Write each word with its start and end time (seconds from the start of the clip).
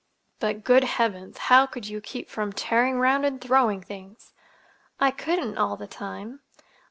"But, 0.39 0.63
good 0.63 0.83
Heavens, 0.83 1.37
how 1.37 1.67
could 1.67 1.87
you 1.87 2.01
keep 2.01 2.27
from 2.27 2.51
tearing 2.53 2.97
'round 2.97 3.23
and 3.23 3.39
throwing 3.39 3.83
things?" 3.83 4.33
"I 4.99 5.11
couldn't—all 5.11 5.77
the 5.77 5.85
time. 5.85 6.39